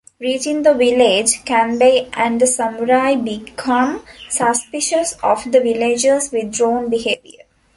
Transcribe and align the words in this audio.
Reaching 0.19 0.63
the 0.63 0.73
village, 0.73 1.45
Kanbei 1.45 2.09
and 2.13 2.41
the 2.41 2.47
samurai 2.47 3.13
become 3.13 4.03
suspicious 4.29 5.13
of 5.21 5.43
the 5.51 5.59
villagers 5.61 6.31
withdrawn 6.31 6.89
behavior. 6.89 7.43